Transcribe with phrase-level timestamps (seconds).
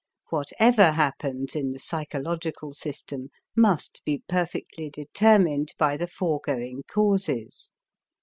[0.31, 7.71] Whatever happens in the psychological system must be perfectly determined by the foregoing causes.